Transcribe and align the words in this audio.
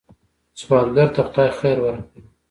سوالګر 0.59 1.07
ته 1.15 1.21
خدای 1.27 1.49
خیر 1.59 1.77
ورکړي 1.81 2.21